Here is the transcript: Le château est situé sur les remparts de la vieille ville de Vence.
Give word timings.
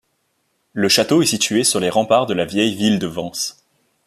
Le 0.73 0.89
château 0.89 1.21
est 1.21 1.27
situé 1.27 1.63
sur 1.63 1.79
les 1.79 1.91
remparts 1.91 2.25
de 2.25 2.33
la 2.33 2.45
vieille 2.45 2.73
ville 2.73 2.97
de 2.97 3.05
Vence. 3.05 3.63